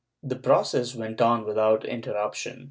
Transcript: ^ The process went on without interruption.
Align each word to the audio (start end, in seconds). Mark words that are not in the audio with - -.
^ 0.25 0.27
The 0.29 0.35
process 0.35 0.95
went 0.95 1.21
on 1.21 1.45
without 1.45 1.85
interruption. 1.85 2.59